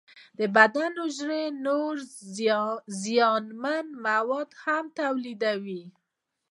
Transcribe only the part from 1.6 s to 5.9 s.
نور زیانمن مواد هم تولیدوي.